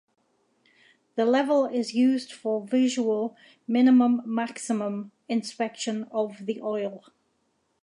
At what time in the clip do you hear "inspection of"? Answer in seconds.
5.29-6.47